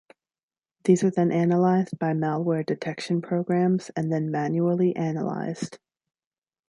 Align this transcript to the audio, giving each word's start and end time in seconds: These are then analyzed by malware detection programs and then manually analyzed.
These 0.83 1.03
are 1.03 1.11
then 1.11 1.31
analyzed 1.31 1.99
by 1.99 2.13
malware 2.13 2.65
detection 2.65 3.21
programs 3.21 3.91
and 3.95 4.11
then 4.11 4.31
manually 4.31 4.95
analyzed. 4.95 5.77